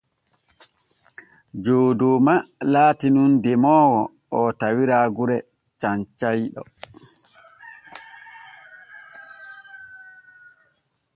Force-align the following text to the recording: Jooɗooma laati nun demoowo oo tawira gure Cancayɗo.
Jooɗooma 1.63 2.33
laati 2.71 3.07
nun 3.15 3.31
demoowo 3.43 4.01
oo 4.37 4.47
tawira 4.59 4.97
gure 5.15 5.37
Cancayɗo. 5.81 6.61